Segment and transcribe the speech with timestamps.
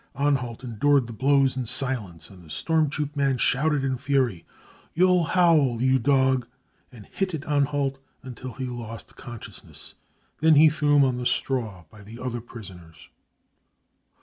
[0.15, 4.89] Anhalt endured the blows in silence, and the storm troop man shouted in fury: 4
[4.95, 6.47] You'll howl, you dog!'
[6.91, 9.93] and hit at Anhalt until he lost consciousness.
[10.39, 13.09] Then he threw him on the straw by the other prisoners."